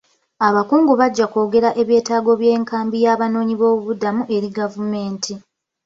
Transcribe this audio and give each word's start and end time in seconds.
Abakungu 0.47 0.91
bajja 0.99 1.25
kwogera 1.31 1.69
eby'etaago 1.81 2.31
by'enkambi 2.41 2.97
y'abanoonyiboobubudamu 3.05 4.23
eri 4.35 4.49
gavumenti. 4.57 5.33